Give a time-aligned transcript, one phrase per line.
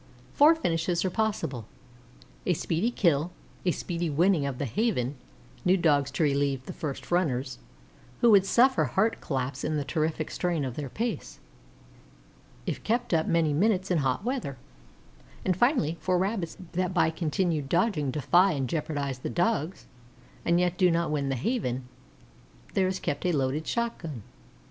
[0.33, 1.67] Four finishes are possible:
[2.47, 3.29] a speedy kill;
[3.67, 5.13] a speedy winning of the Haven;
[5.63, 7.59] new Dogs to relieve the first runners,
[8.19, 11.39] who would suffer heart collapse in the terrific strain of their pace,
[12.65, 14.57] if kept up many minutes in hot weather;
[15.45, 19.85] and finally, for Rabbits that by continued dodging defy and jeopardize the Dogs,
[20.43, 21.87] and yet do not win the Haven,
[22.73, 24.23] there is kept a loaded shotgun.